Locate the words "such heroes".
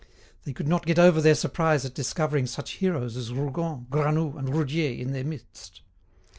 2.47-3.15